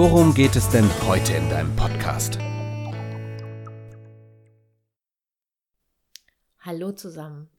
[0.00, 2.38] worum geht es denn heute in deinem Podcast?
[6.60, 7.50] Hallo zusammen.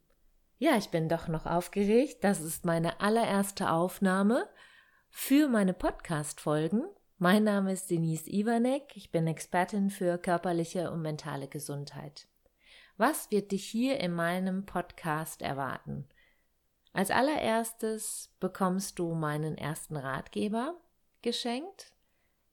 [0.58, 2.24] Ja, ich bin doch noch aufgeregt.
[2.24, 4.50] Das ist meine allererste Aufnahme
[5.12, 6.84] für meine Podcast-Folgen.
[7.20, 8.98] Mein Name ist Denise Iwanek.
[8.98, 12.28] Ich bin Expertin für körperliche und mentale Gesundheit.
[12.98, 16.10] Was wird dich hier in meinem Podcast erwarten?
[16.92, 20.74] Als allererstes bekommst du meinen ersten Ratgeber
[21.22, 21.94] geschenkt.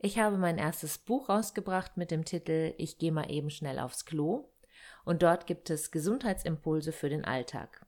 [0.01, 4.05] Ich habe mein erstes Buch rausgebracht mit dem Titel Ich gehe mal eben schnell aufs
[4.05, 4.49] Klo.
[5.05, 7.85] Und dort gibt es Gesundheitsimpulse für den Alltag.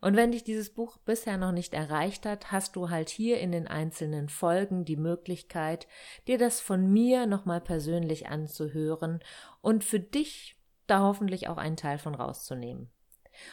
[0.00, 3.52] Und wenn dich dieses Buch bisher noch nicht erreicht hat, hast du halt hier in
[3.52, 5.86] den einzelnen Folgen die Möglichkeit,
[6.26, 9.20] dir das von mir nochmal persönlich anzuhören
[9.60, 12.90] und für dich da hoffentlich auch einen Teil von rauszunehmen.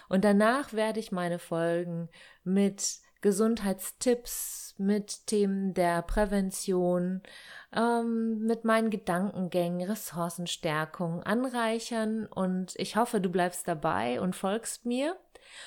[0.10, 2.10] Und danach werde ich meine Folgen
[2.44, 7.22] mit Gesundheitstipps, mit Themen der Prävention,
[7.74, 15.16] ähm, mit meinen Gedankengängen, Ressourcenstärkung anreichern und ich hoffe, du bleibst dabei und folgst mir.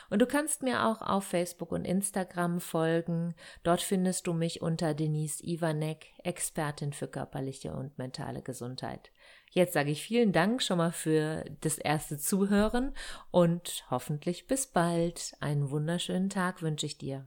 [0.09, 3.35] Und du kannst mir auch auf Facebook und Instagram folgen.
[3.65, 9.11] Dort findest du mich unter Denise Ivanek, Expertin für körperliche und mentale Gesundheit.
[9.51, 12.95] Jetzt sage ich vielen Dank schon mal für das erste Zuhören
[13.31, 15.35] und hoffentlich bis bald.
[15.41, 17.27] Einen wunderschönen Tag wünsche ich dir.